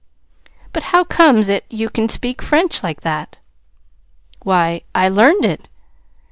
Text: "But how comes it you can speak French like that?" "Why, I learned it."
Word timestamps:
"But 0.73 0.81
how 0.97 1.03
comes 1.03 1.47
it 1.47 1.63
you 1.69 1.87
can 1.87 2.09
speak 2.09 2.41
French 2.41 2.81
like 2.81 3.01
that?" 3.01 3.37
"Why, 4.41 4.81
I 4.95 5.09
learned 5.09 5.45
it." 5.45 5.69